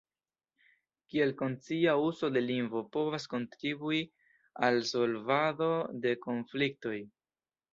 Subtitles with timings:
[1.11, 4.01] Kiel konscia uzo de lingvo povas kontribui
[4.69, 5.71] al solvado
[6.07, 6.97] de konfliktoj?